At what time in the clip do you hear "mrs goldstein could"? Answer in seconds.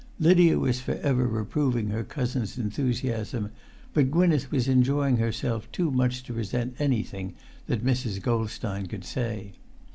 7.85-9.05